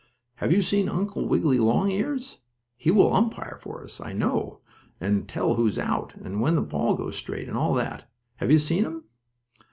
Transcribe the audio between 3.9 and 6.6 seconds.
I know, and tell who's out, and when